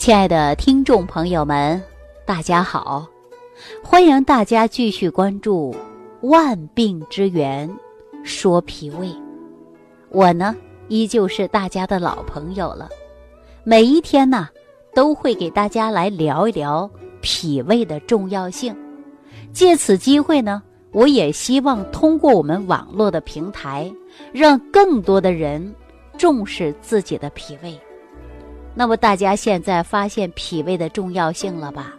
[0.00, 1.80] 亲爱的听众朋友们，
[2.24, 3.06] 大家好！
[3.84, 5.74] 欢迎大家继续关注
[6.26, 7.70] 《万病之源
[8.24, 9.08] 说脾胃》。
[10.08, 10.56] 我呢，
[10.88, 12.88] 依旧是大家的老朋友了。
[13.62, 14.48] 每一天呢，
[14.94, 16.90] 都会给大家来聊一聊
[17.20, 18.74] 脾胃的重要性。
[19.52, 20.62] 借此机会呢，
[20.92, 23.92] 我也希望通过我们网络的平台，
[24.32, 25.74] 让更多的人
[26.16, 27.78] 重视自己的脾胃。
[28.74, 31.94] 那么大家现在发现脾胃的重要性了吧？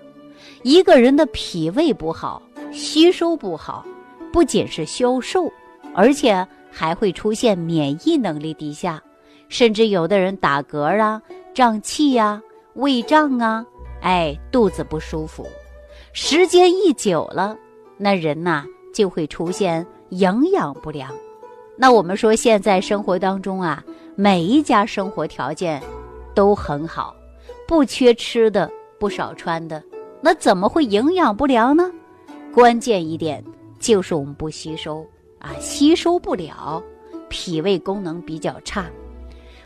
[0.63, 3.85] 一个人的脾胃不好，吸收不好，
[4.31, 5.52] 不仅是消瘦，
[5.93, 9.02] 而且还会出现免疫能力低下，
[9.49, 11.21] 甚至有的人打嗝啊、
[11.53, 12.41] 胀气呀、
[12.76, 13.65] 胃胀啊，
[14.01, 15.45] 哎，肚子不舒服。
[16.13, 17.55] 时间一久了，
[17.98, 21.12] 那人呐就会出现营养不良。
[21.76, 23.84] 那我们说现在生活当中啊，
[24.15, 25.81] 每一家生活条件。
[26.34, 27.16] 都很好，
[27.67, 29.82] 不缺吃的，不少穿的，
[30.21, 31.91] 那怎么会营养不良呢？
[32.54, 33.43] 关键一点
[33.79, 35.05] 就是我们不吸收
[35.40, 36.82] 啊，吸收不了，
[37.29, 38.85] 脾胃功能比较差。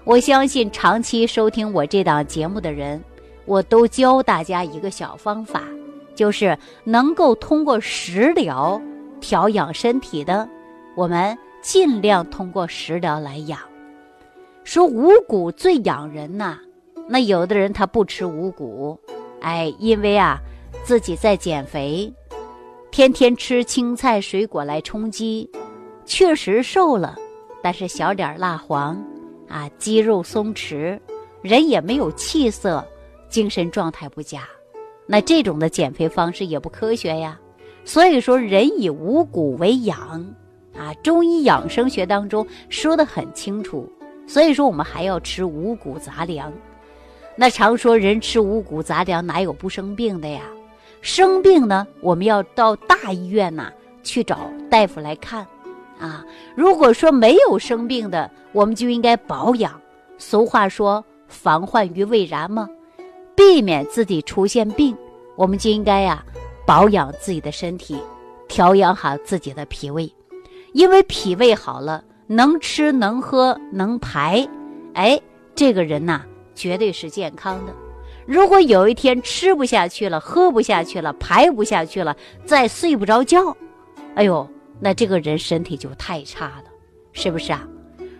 [0.03, 3.03] 我相信长期收听我这档节目的人，
[3.45, 5.63] 我都教大家一个小方法，
[6.13, 8.79] 就是能够通过食疗
[9.19, 10.47] 调养身体的，
[10.95, 13.59] 我们尽量通过食疗来养。
[14.65, 16.57] 说五谷最养人呐，
[17.07, 18.99] 那有的人他不吃五谷，
[19.39, 20.39] 哎，因为啊
[20.83, 22.11] 自己在减肥，
[22.89, 25.47] 天天吃青菜水果来充饥，
[26.03, 27.15] 确实瘦了，
[27.61, 28.97] 但是小脸蜡黄，
[29.47, 30.99] 啊肌肉松弛，
[31.43, 32.83] 人也没有气色，
[33.29, 34.41] 精神状态不佳，
[35.05, 37.39] 那这种的减肥方式也不科学呀。
[37.83, 40.25] 所以说，人以五谷为养，
[40.75, 43.87] 啊，中医养生学当中说的很清楚。
[44.27, 46.51] 所以说，我们还要吃五谷杂粮。
[47.35, 50.41] 那常说人吃五谷杂粮，哪有不生病的呀？
[51.01, 53.71] 生病呢，我们要到大医院呐
[54.03, 55.45] 去找大夫来看。
[55.99, 59.79] 啊，如果说没有生病的，我们就应该保养。
[60.17, 62.67] 俗话说“防患于未然”嘛，
[63.35, 64.97] 避免自己出现病，
[65.35, 66.23] 我们就应该呀
[66.65, 67.97] 保养自己的身体，
[68.47, 70.11] 调养好自己的脾胃，
[70.73, 72.03] 因为脾胃好了。
[72.27, 74.47] 能吃能喝能排，
[74.93, 75.19] 哎，
[75.53, 76.23] 这个人呐
[76.55, 77.73] 绝对是健康的。
[78.25, 83.55] 如果有一天吃不下去了，喝不下去了，排不下去了，再睡不着觉，
[84.15, 84.47] 哎呦，
[84.79, 86.63] 那这个人身体就太差了，
[87.13, 87.67] 是不是啊？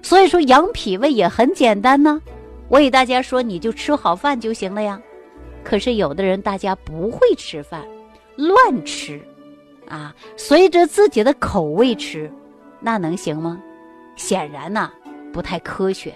[0.04, 2.22] 所以说养脾胃也很简单呢。
[2.68, 5.02] 我给大家说，你就吃好饭就行了呀。
[5.64, 7.84] 可是有的人大家不会吃饭，
[8.36, 9.20] 乱吃，
[9.88, 12.32] 啊，随着自己的口味吃，
[12.80, 13.60] 那能行吗？
[14.16, 14.92] 显然呢，
[15.34, 16.14] 不太科学，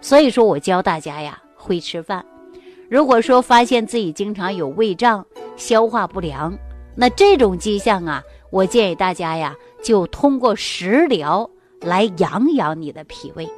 [0.00, 2.24] 所以说我教大家呀，会吃饭。
[2.88, 5.24] 如果说发现自己经常有胃胀、
[5.56, 6.52] 消化不良，
[6.94, 11.48] 那这种迹象啊，我建议大家呀，就通过食疗
[11.80, 13.48] 来养养你的脾胃。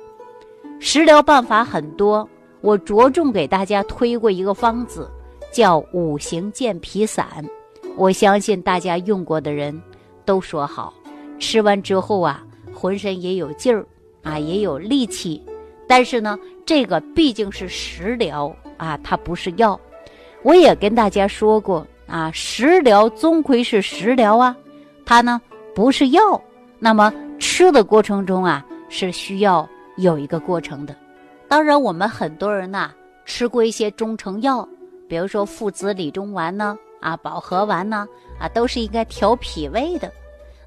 [0.79, 2.29] 食疗办法很多，
[2.61, 5.11] 我着重给大家推过一个方子，
[5.51, 7.27] 叫五行健脾散。
[7.97, 9.83] 我相信大家用过的人
[10.25, 10.95] 都说好，
[11.41, 12.45] 吃完之后啊。
[12.75, 13.87] 浑身也有劲儿，
[14.23, 15.43] 啊，也有力气，
[15.87, 19.79] 但是呢，这个毕竟是食疗啊，它不是药。
[20.43, 24.55] 我也跟大家说过啊，食疗终归是食疗啊，
[25.07, 25.41] 它呢
[25.75, 26.43] 不是药。
[26.79, 30.95] 那么吃的过程中啊，是需要有一个过程的。
[31.49, 32.93] 当然，我们很多人呐
[33.25, 34.69] 吃过一些中成药，
[35.09, 38.07] 比如说附子理中丸呢，啊，保和丸呢，
[38.39, 40.13] 啊，都是应该调脾胃的。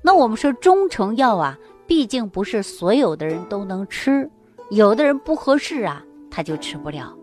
[0.01, 1.57] 那我们说中成药啊。
[1.87, 4.29] 毕竟不是所有的人都能吃，
[4.69, 7.15] 有的人不合适啊，他就吃不了。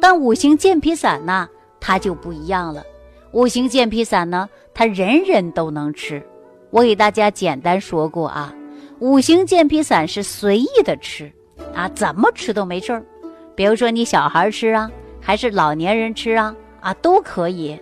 [0.00, 1.48] 但五行健脾散呢，
[1.80, 2.82] 它就不一样了。
[3.32, 6.22] 五行健脾散呢，它人人都能吃。
[6.70, 8.54] 我给大家简单说过啊，
[9.00, 11.30] 五行健脾散是随意的吃
[11.74, 13.04] 啊，怎么吃都没事儿。
[13.56, 14.90] 比如说你小孩吃啊，
[15.20, 17.78] 还是老年人吃啊，啊都可以。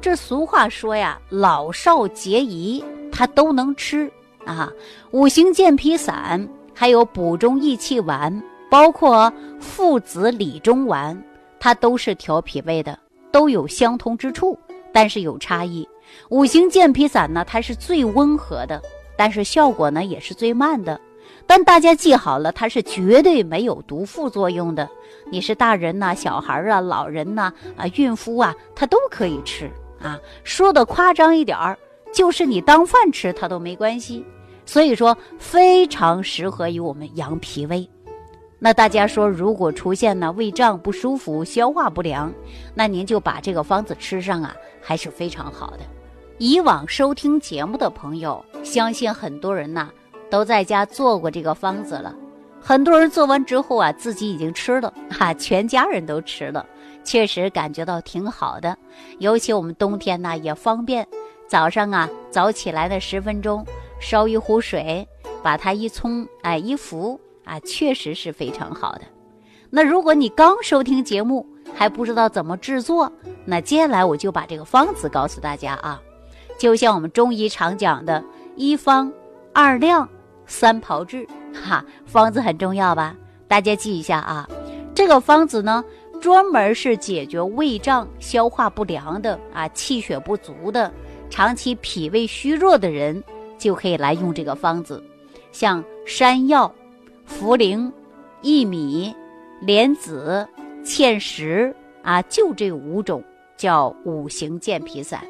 [0.00, 4.10] 这俗话说呀，老少皆宜，他都能吃。
[4.44, 4.72] 啊，
[5.10, 11.20] 五行健脾散，还有补中益气丸，包括附子理中丸，
[11.58, 12.98] 它都是调脾胃的，
[13.30, 14.58] 都有相同之处，
[14.92, 15.88] 但是有差异。
[16.30, 18.82] 五行健脾散呢，它是最温和的，
[19.16, 21.00] 但是效果呢也是最慢的。
[21.46, 24.88] 但大家记好了，它是绝对没有毒副作用的。
[25.30, 29.70] 你是大人呐，小孩啊，老人呐，啊，孕妇啊，它都可以吃
[30.00, 30.18] 啊。
[30.42, 31.78] 说的夸张一点儿。
[32.12, 34.24] 就是你当饭吃，它都没关系，
[34.66, 37.88] 所以说非常适合于我们养脾胃。
[38.58, 42.30] 那大家说，如果出现呢胃胀不舒服、消化不良，
[42.74, 45.80] 那您就把这个方子吃上啊，还是非常好的。
[46.36, 49.88] 以往收听节目的朋友，相信很多人呐
[50.28, 52.14] 都在家做过这个方子了。
[52.60, 56.66] 很多人做完之后啊，自己已经吃了，哈，全家人都吃了，
[57.02, 58.76] 确实感觉到挺好的。
[59.18, 61.08] 尤其我们冬天呢也方便，
[61.50, 63.66] 早上啊早起来的十分钟，
[63.98, 65.04] 烧一壶水，
[65.42, 67.20] 把它一冲，哎，一服。
[67.44, 69.00] 啊，确实是非常好的。
[69.70, 71.44] 那如果你刚收听节目
[71.74, 73.10] 还不知道怎么制作，
[73.44, 76.00] 那接下来我就把这个方子告诉大家啊。
[76.56, 78.22] 就像我们中医常讲的
[78.54, 79.12] “一方
[79.52, 80.08] 二量
[80.46, 83.16] 三炮制”，哈，方子很重要吧？
[83.48, 84.48] 大家记一下啊。
[84.94, 85.84] 这个方子呢，
[86.20, 90.92] 专门是解决胃胀、消化不良的啊，气血不足的、
[91.30, 93.22] 长期脾胃虚弱的人
[93.56, 95.02] 就可以来用这个方子，
[95.52, 96.70] 像山药。
[97.38, 97.88] 茯苓、
[98.42, 99.14] 薏米、
[99.60, 100.44] 莲子、
[100.84, 101.72] 芡实
[102.02, 103.22] 啊，就这五种
[103.56, 105.22] 叫五行健脾散。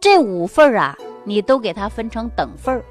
[0.00, 2.82] 这五份儿啊，你都给它分成等份儿。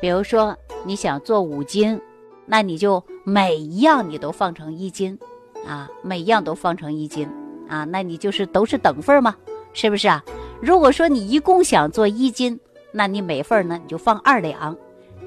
[0.00, 2.00] 比如说，你想做五斤，
[2.46, 5.18] 那你就每一样你都放成一斤
[5.66, 7.28] 啊，每一样都放成一斤
[7.68, 9.36] 啊，那你就是都是等份儿嘛，
[9.74, 10.24] 是不是啊？
[10.64, 12.58] 如果说你一共想做一斤，
[12.90, 14.74] 那你每份呢你就放二两，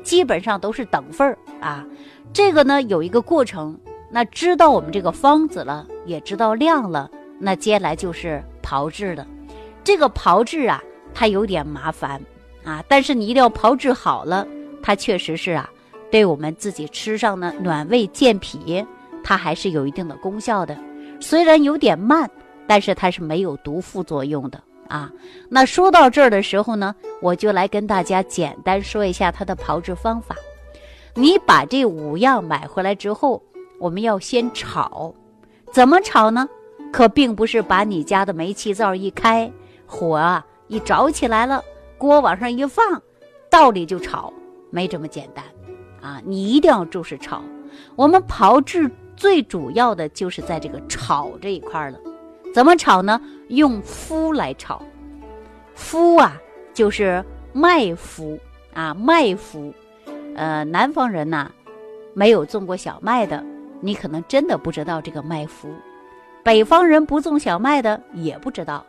[0.01, 1.86] 基本上都是等份儿啊。
[2.34, 3.80] 这个呢有一个过程，
[4.10, 7.07] 那知道我们这个方子了，也知道量了，
[7.38, 9.28] 那接下来就是炮制了。
[9.84, 12.19] 这个炮制啊，它有点麻烦
[12.63, 14.48] 啊，但是你一定要炮制好了，
[14.81, 15.69] 它确实是啊，
[16.10, 18.84] 对我们自己吃上呢暖胃健脾，
[19.24, 20.75] 它还是有一定的功效的。
[21.19, 22.28] 虽然有点慢，
[22.66, 25.12] 但是它是没有毒副作用的啊。
[25.50, 30.36] 那说到这儿的时候呢，我就来跟大家简单说一下它的炮制方法。
[31.13, 33.42] 你把这五样买回来之后，
[33.80, 35.13] 我们要先炒，
[35.72, 36.48] 怎么炒呢？
[36.94, 39.51] 可并不是把你家的煤气灶一开，
[39.86, 41.62] 火啊一着起来了，
[41.98, 43.01] 锅往上一放，
[43.50, 44.31] 道理就炒，
[44.69, 45.44] 没这么简单，
[46.01, 47.42] 啊，你一定要重视炒。
[47.95, 52.00] 我们炮制最主要的就是在这个炒这一块了，
[52.53, 53.21] 怎么炒呢？
[53.49, 54.81] 用麸来炒，
[55.75, 56.41] 麸啊
[56.73, 57.23] 就是
[57.53, 58.38] 麦麸
[58.73, 59.73] 啊，麦麸。
[60.35, 61.49] 呃，南方人呐，
[62.13, 63.44] 没有种过小麦的，
[63.79, 65.67] 你可能真的不知道这个麦麸；
[66.44, 68.85] 北方人不种小麦的也不知道。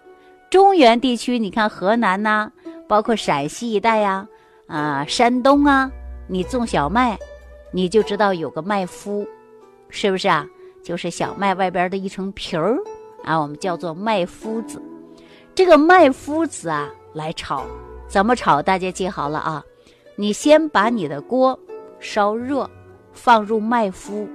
[0.51, 2.51] 中原地区，你看河南呐，
[2.87, 4.27] 包括陕西一带呀，
[4.67, 5.91] 啊，山东啊，
[6.27, 7.19] 你种小麦，
[7.71, 9.27] 你就知道有个麦麸，
[9.89, 10.47] 是不是啊？
[10.83, 12.79] 就是小麦外边的一层皮儿
[13.25, 14.81] 啊，我们叫做麦麸子。
[15.55, 17.65] 这个麦麸子啊，来炒，
[18.09, 18.63] 怎么炒？
[18.63, 19.65] 大家记好了啊。
[20.17, 21.59] 你先把你的锅
[22.01, 22.69] 烧热，
[23.13, 24.27] 放入麦麸，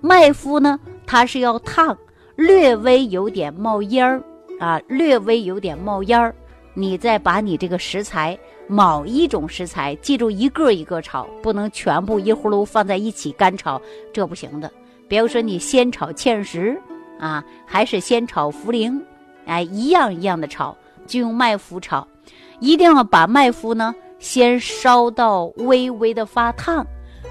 [0.00, 1.96] 麦麸呢，它是要烫，
[2.36, 4.22] 略微有点冒烟儿
[4.58, 6.34] 啊，略微有点冒烟儿。
[6.74, 8.38] 你再把你这个食材，
[8.68, 13.80] 某一种食材，记住一个一个炒，不能全部一葫芦放在一起干炒，
[14.12, 14.70] 这不行的。
[15.08, 16.80] 比如说你先炒芡实
[17.18, 19.00] 啊，还是先炒茯苓，
[19.46, 20.76] 哎，一样一样的炒，
[21.06, 22.06] 就用麦麸炒，
[22.60, 23.94] 一定要把麦麸呢。
[24.18, 26.84] 先烧到微微的发烫，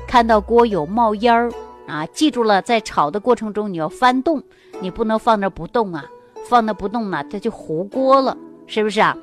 [0.07, 1.51] 看到锅有冒烟儿
[1.85, 2.05] 啊！
[2.13, 4.41] 记住了，在炒的过程中你要翻动，
[4.79, 6.05] 你不能放那不动啊！
[6.49, 9.17] 放那不动呢，它就糊锅了，是不是啊？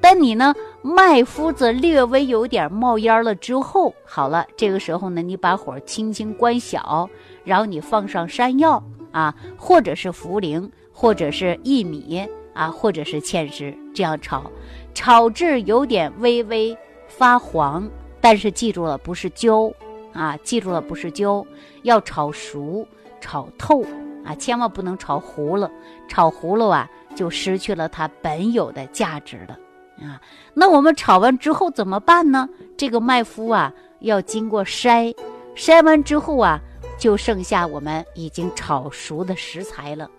[0.00, 0.52] 但你呢，
[0.82, 7.08] 麦麸子略微有点冒烟了之后，好了，这个时候呢，你把火轻轻关小，
[7.44, 8.82] 然后你放上山药
[9.14, 14.50] 啊，或者是茯苓，或者是薏米啊，或者是芡实，这样炒，
[14.92, 16.76] 炒至有点微微。
[17.06, 17.88] 发黄，
[18.20, 19.70] 但是记住了，不是焦
[20.12, 20.36] 啊！
[20.42, 21.46] 记住了，不是焦，
[21.82, 22.84] 要炒熟、
[23.20, 23.84] 炒透
[24.24, 24.34] 啊！
[24.34, 25.70] 千万不能炒糊了，
[26.08, 29.56] 炒糊了啊，就失去了它本有的价值了
[30.04, 30.20] 啊！
[30.54, 32.48] 那我们炒完之后怎么办呢？
[32.76, 35.14] 这个麦麸啊，要经过筛，
[35.54, 36.58] 筛完之后啊，
[36.98, 40.10] 就剩下我们已经炒熟的食材了。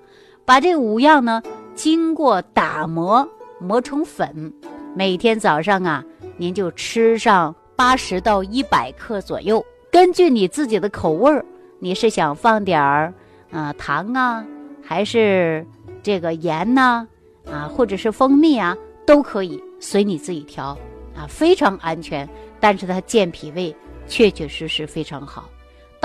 [0.45, 1.41] 把这五样呢，
[1.73, 3.27] 经过打磨
[3.59, 4.53] 磨成粉，
[4.93, 6.03] 每天早上啊。
[6.37, 11.45] 您就吃上八十到一百克左右，根据你自己的口味儿，
[11.79, 13.13] 你是想放点儿
[13.51, 14.45] 啊糖啊，
[14.83, 15.65] 还是
[16.03, 17.07] 这个盐呐
[17.49, 20.77] 啊，或者是蜂蜜啊，都可以随你自己调
[21.15, 22.27] 啊，非常安全，
[22.59, 23.73] 但是它健脾胃，
[24.09, 25.49] 确确实实非常好。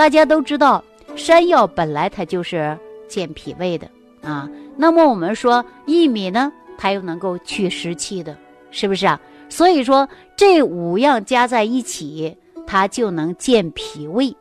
[0.01, 0.83] 大家都知道，
[1.15, 2.75] 山药本来它就是
[3.07, 3.87] 健脾胃的
[4.23, 8.35] 啊，那么我们说薏米呢，它又能够去湿气的，
[8.71, 9.21] 是不是啊？
[9.47, 14.35] 所以说，这五样加在一起，它就能健脾胃，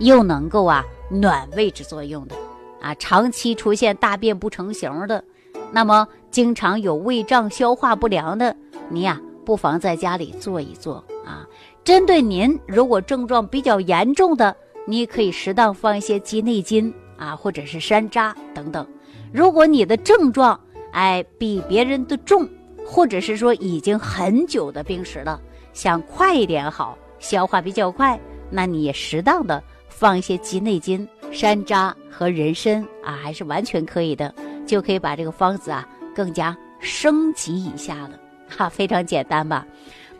[0.00, 2.34] 又能够啊暖胃之作用的。
[2.80, 5.22] 啊，长期出现大便不成形的，
[5.70, 8.56] 那么经常有胃胀、消化不良的，
[8.88, 11.46] 你呀，不妨在家里做一做啊。
[11.84, 14.54] 针对您如果症状比较严重的，
[14.86, 18.86] 你可以适当放一些鸡内金啊，或者是山楂等等。
[19.32, 20.58] 如果你的症状
[20.92, 22.48] 哎比别人的重，
[22.86, 25.40] 或者是说已经很久的病史了，
[25.72, 31.08] 想快一点好，消化比较快，那你也适当的放一些鸡内金。
[31.32, 34.32] 山楂和人参啊，还是完全可以的，
[34.66, 38.10] 就可以把这个方子啊更加升级一下了，
[38.48, 39.66] 哈，非常简单吧？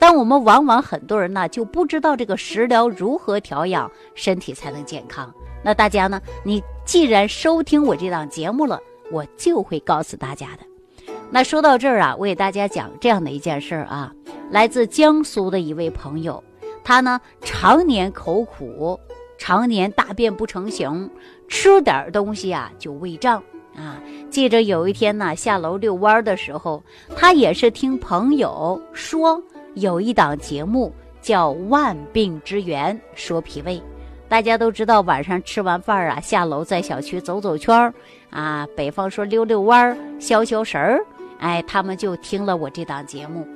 [0.03, 5.33] 但我们往往很多人呢就不知道这个食疗如何调养身体才能健康。
[5.63, 8.81] 那大家呢，你既然收听我这档节目了，
[9.13, 11.13] 我就会告诉大家的。
[11.31, 14.13] 那说到这儿啊，我给大家讲这样的一件事儿啊，
[14.51, 16.43] 来自江苏的一位朋友，
[16.83, 18.99] 他呢常年口苦。
[19.39, 21.09] 常年大便不成形，
[21.47, 23.41] 吃点东西啊就胃胀
[23.77, 24.03] 啊。
[24.31, 26.83] 记着有一天呢，下楼遛弯儿的时候，
[27.17, 29.41] 他也是听朋友说
[29.75, 33.83] 有一档节目叫《万病之源》，说脾胃。
[34.29, 37.93] 大家都知道，晚上吃完饭啊，下楼在小区走走圈儿
[38.31, 41.05] 啊，北方说溜溜弯儿、消消食儿。
[41.39, 43.47] 哎，他们就听了我这档节目。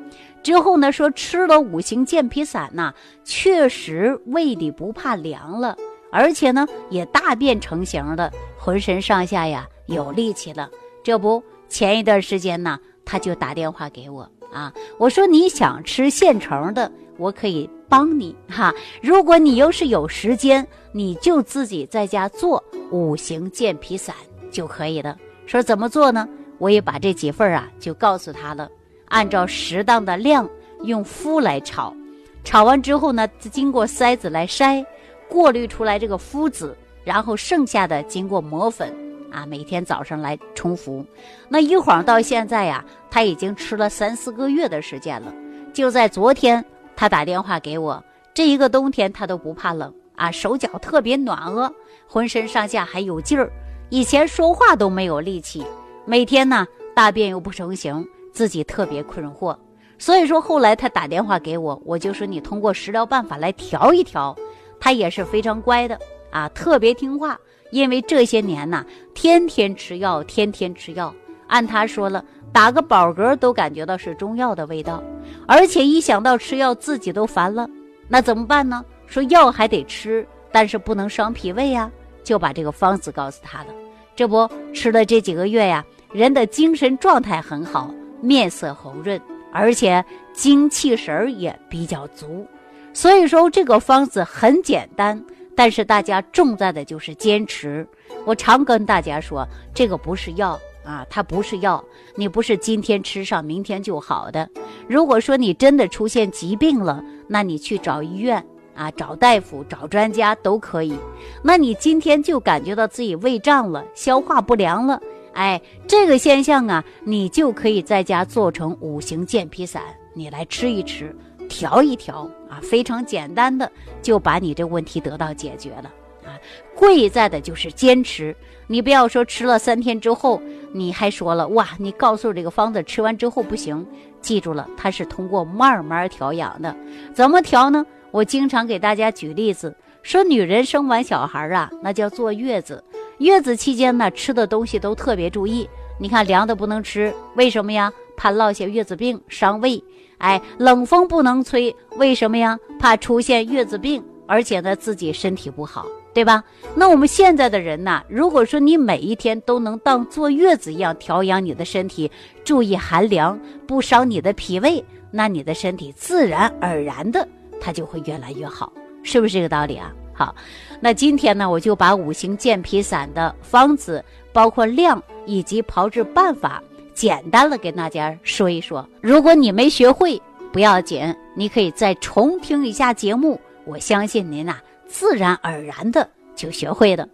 [0.43, 2.93] 之后呢，说吃了五行健脾散呐，
[3.25, 5.77] 确实胃里不怕凉了，
[6.11, 10.71] 而且呢也大便成型了，浑身上下呀有力气了。
[11.03, 18.73] 这不，前一段时间呢，他就打电话给我啊，我说你想吃现成的，我可以帮你哈。
[19.03, 24.15] 如果你要是有时间，你就自己在家做五行健脾散
[24.51, 25.17] 就可以了。
[25.47, 26.29] 说怎么做呢？
[26.59, 28.69] 我也把这几份啊就告诉他了。
[29.09, 30.49] 按照适当的量
[30.83, 31.95] 用麸来炒，
[32.43, 34.85] 炒完之后呢，经过筛子来筛，
[35.29, 38.93] 过滤出来这个麸子，然后剩下的经过磨粉，
[39.31, 41.05] 啊，每天早上来冲服。
[41.49, 45.33] 那一晃到现在呀，他已经吃了三四个月的时间了。
[45.73, 46.65] 就在昨天，
[46.95, 48.03] 他打电话给我，
[48.33, 51.73] 这一个冬天他都不怕冷啊，手脚特别暖和，
[52.07, 53.51] 浑身上下还有劲儿，
[53.91, 55.65] 以前说话都没有力气，
[56.05, 58.07] 每天呢大便又不成形。
[58.33, 59.57] 自己特别困惑，
[59.97, 64.37] 所以说后来他打电话给我，我就说你通过食疗办法来调一调，
[64.79, 65.99] 他也是非常乖的
[66.31, 67.41] 啊，特别听话。
[67.71, 71.15] 因为这些年呐，天天吃药，天天吃药，
[71.47, 75.03] 按他说了，打个饱嗝都感觉到是中药的味道，
[75.47, 77.69] 而且一想到吃药自己都烦了，
[78.09, 78.85] 那怎么办呢？
[79.07, 81.91] 说药还得吃，但是不能伤脾胃呀，
[82.25, 83.75] 就把这个方子告诉他了。
[84.15, 87.93] 这不吃了这几个月呀，人的精神状态很好。
[88.23, 89.21] 面色红润，
[89.53, 92.47] 而且精气神儿也比较足，
[92.95, 95.23] 所以说这个方子很简单，
[95.57, 97.85] 但是大家重在的就是坚持。
[98.25, 101.83] 我常跟大家说，这个不是药啊，它不是药，
[102.15, 104.49] 你不是今天吃上，明天就好的。
[104.87, 108.45] 如果说你真的出现疾病了，那你去找医院
[108.75, 110.97] 啊，找大夫、找专家都可以。
[111.43, 115.01] 那你今天就感觉到自己胃胀了，消化不良了。
[115.33, 119.83] 哎，这个现象啊，你就可以在家做成五行健脾散，
[120.15, 121.15] 你来吃一吃，
[121.49, 123.71] 调一调啊，非常简单的
[124.03, 125.93] 就把你这问题得到解决了
[126.25, 126.39] 啊。
[126.75, 128.35] 贵在的就是坚持，
[128.67, 130.41] 你不要说吃了三天之后，
[130.73, 133.87] 你还说了哇，你告诉这个方子吃完之后不行，
[134.21, 136.75] 记住了，它是通过慢慢调养的，
[137.15, 137.85] 怎么调呢？
[138.11, 142.83] 我经常给大家举例子，说女人生完小孩啊，那叫坐月子。
[143.19, 145.69] 月子期间呢，吃的东西都特别注意。
[145.99, 147.93] 你看凉的不能吃，为什么呀？
[148.17, 149.83] 怕落下月子病伤胃。
[150.19, 152.59] 哎，冷风不能吹，为什么呀？
[152.79, 156.43] 怕出现月子病，而且呢自己身体不好，对吧？
[156.75, 162.11] 那我们现在的人呢，如果说你每一天都能当坐月子一样调养你的身体，
[162.45, 167.27] 注意寒凉，不伤你的脾胃，那你的身体自然而然的
[167.61, 169.93] 它就会越来越好，是不是这个道理啊？
[170.13, 170.35] 好，
[170.81, 176.63] 那今天呢，我就把五行健脾散的方子，包括量以及炮制办法，
[176.97, 178.89] 简单的给大家说一说。
[179.03, 184.57] 如果你没学会，不要紧，你可以再重听一下节目，我相信您呐，
[184.89, 187.07] 自然而然的就学会了。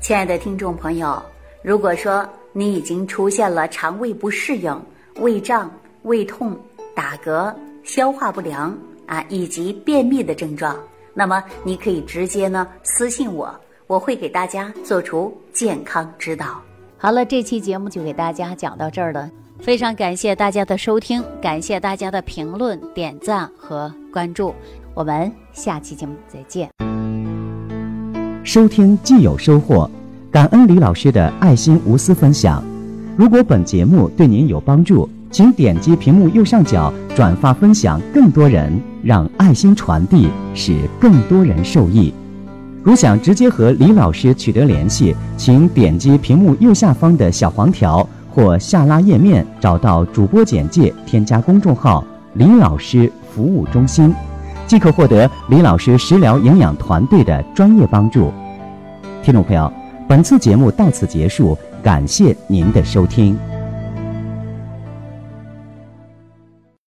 [0.00, 1.20] 亲爱的听众朋友，
[1.62, 4.80] 如果说你已经出现了肠胃不适应、
[5.16, 5.68] 胃胀、
[6.02, 6.56] 胃痛、
[6.94, 8.72] 打嗝、消化不良
[9.06, 10.78] 啊，以及便秘的症状。
[11.12, 13.52] 那么你可以直接呢私信我，
[13.88, 16.62] 我会给大家做出健康指导。
[17.00, 24.52] 好了，这期节目就给大家讲到这儿了，非常感谢大家的收听，感谢大家的评论、点赞和关注，
[24.94, 26.68] 我们下期节目再见。
[28.42, 29.88] 收听既有收获，
[30.32, 32.64] 感恩李老师的爱心无私分享。
[33.16, 38.72] 如果本节目对您有帮助，请点击屏幕右上角转发分享，更多人
[39.04, 42.12] 让爱心传递，使更多人受益。
[42.82, 52.04] 如想直接和李老师取得联系，请点击屏幕右下方的小黄条或下拉页面，找到主播简介，添加公众号
[52.34, 54.14] “李老师服务中心”，
[54.66, 58.32] 即可获得李老师食疗营养团队的专业帮助。
[59.22, 59.70] 听众朋友，
[60.08, 63.36] 本次节目到此结束，感谢您的收听。